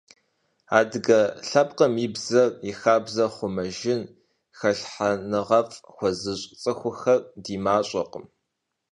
Адыгэ 0.77 1.21
лъэпкъым 1.47 1.93
и 2.05 2.07
бзэр, 2.13 2.49
и 2.69 2.73
хабзэр 2.79 3.29
хъумэжыным 3.35 4.03
хэлъхьэныгъэфӀ 4.57 5.77
хуэзыщӀ 5.93 6.47
цӀыхухэр 6.61 7.19
ди 7.43 7.55
мащӀэкъым. 7.63 8.25